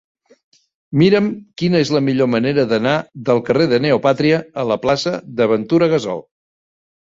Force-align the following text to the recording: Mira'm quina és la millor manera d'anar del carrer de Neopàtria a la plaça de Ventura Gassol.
Mira'm 1.01 1.27
quina 1.61 1.81
és 1.85 1.91
la 1.97 2.01
millor 2.05 2.29
manera 2.37 2.65
d'anar 2.73 2.95
del 3.29 3.43
carrer 3.51 3.69
de 3.75 3.81
Neopàtria 3.85 4.43
a 4.65 4.67
la 4.73 4.81
plaça 4.89 5.17
de 5.39 5.51
Ventura 5.55 5.93
Gassol. 5.95 6.29